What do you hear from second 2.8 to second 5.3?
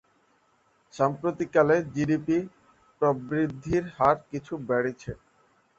প্রবৃদ্ধির হার কিছু বেড়েছে।